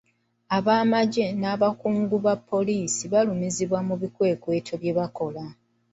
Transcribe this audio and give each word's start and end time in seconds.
Abamagye 0.57 1.25
n'abakungu 1.41 2.15
ba 2.25 2.33
poliisi 2.49 3.03
balumizibwa 3.13 3.79
mu 3.87 3.95
bikwekweto 4.01 4.73
bye 4.81 4.93
bakola. 4.97 5.43